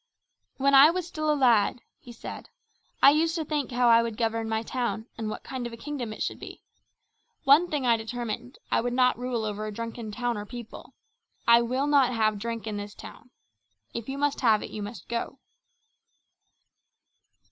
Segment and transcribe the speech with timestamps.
[0.57, 2.49] "When I was still a lad," he said,
[3.03, 5.77] "I used to think how I would govern my town and what kind of a
[5.77, 6.63] kingdom it should be.
[7.43, 10.95] One thing I determined, I would not rule over a drunken town or people.
[11.47, 13.29] I WILL NOT HAVE DRINK IN THIS TOWN.
[13.93, 15.37] If you must have it you must go."